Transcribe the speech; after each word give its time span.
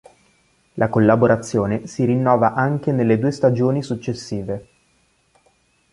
La 0.77 0.89
collaborazione 0.89 1.85
si 1.85 2.05
rinnova 2.05 2.55
anche 2.55 2.91
nelle 2.91 3.19
due 3.19 3.29
stagioni 3.29 3.83
successive. 3.83 4.67